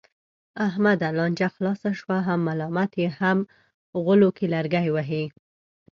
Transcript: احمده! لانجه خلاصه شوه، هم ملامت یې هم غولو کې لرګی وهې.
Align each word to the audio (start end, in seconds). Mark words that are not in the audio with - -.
احمده! 0.67 1.07
لانجه 1.17 1.47
خلاصه 1.55 1.89
شوه، 1.99 2.17
هم 2.27 2.39
ملامت 2.49 2.91
یې 3.01 3.09
هم 3.19 3.37
غولو 4.03 4.29
کې 4.37 4.45
لرګی 4.53 4.87
وهې. 4.91 5.23